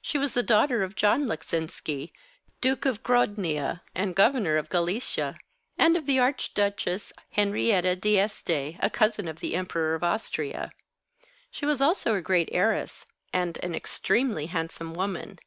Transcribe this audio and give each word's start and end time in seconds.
She 0.00 0.16
was 0.16 0.34
the 0.34 0.44
daughter 0.44 0.84
of 0.84 0.94
John 0.94 1.24
Leczinski, 1.24 2.12
Duke 2.60 2.86
of 2.86 3.02
Grodnia 3.02 3.80
and 3.96 4.14
Governor 4.14 4.58
of 4.58 4.68
Galicia, 4.68 5.38
and 5.76 5.96
of 5.96 6.06
the 6.06 6.20
Archduchess 6.20 7.12
Henrietta 7.32 7.96
d'Este, 7.96 8.76
a 8.78 8.90
cousin 8.92 9.26
of 9.26 9.40
the 9.40 9.56
Emperor 9.56 9.96
of 9.96 10.04
Austria. 10.04 10.70
She 11.50 11.66
was 11.66 11.80
also 11.80 12.14
a 12.14 12.22
great 12.22 12.48
heiress, 12.52 13.06
and 13.32 13.58
an 13.64 13.74
extremely 13.74 14.46
handsome 14.46 14.94
woman. 14.94 15.40